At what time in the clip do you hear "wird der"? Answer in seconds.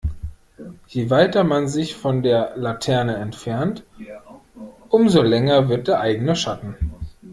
5.69-5.99